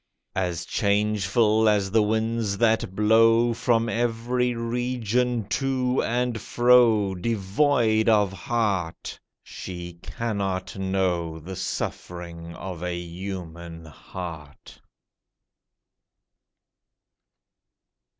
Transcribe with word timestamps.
As 0.35 0.65
changeful 0.65 1.69
as 1.69 1.91
the 1.91 2.01
winds 2.01 2.57
that 2.57 2.95
blow 2.95 3.53
From 3.53 3.87
every 3.87 4.55
region 4.55 5.47
to 5.49 6.01
and 6.01 6.41
fro, 6.41 7.13
Devoid 7.13 8.09
of 8.09 8.33
heart, 8.33 9.19
she 9.43 9.93
cannot 10.01 10.75
know 10.75 11.37
The 11.37 11.55
suffering 11.55 12.55
of 12.55 12.81
a 12.83 12.95
human 12.97 13.85
heart. 13.85 14.81